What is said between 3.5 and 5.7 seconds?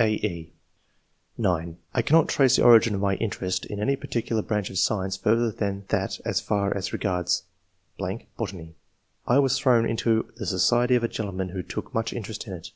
in any particular branch of science further